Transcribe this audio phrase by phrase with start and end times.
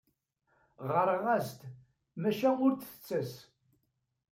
[0.89, 1.61] Ɣɣareɣ-as-d,
[2.21, 3.33] maca ur d-tettas.